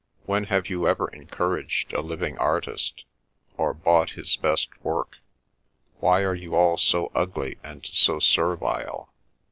[0.25, 3.05] When have you ever encouraged a living artist?
[3.55, 5.19] Or bought his best work?
[5.99, 9.13] Why are you all so ugly and so servile?